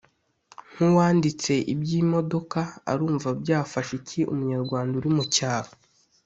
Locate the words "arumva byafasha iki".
2.91-4.19